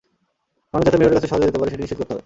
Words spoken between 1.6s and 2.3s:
সেটি নিশ্চিত করতে হবে।